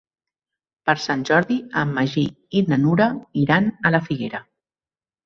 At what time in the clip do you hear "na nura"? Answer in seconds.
2.71-3.07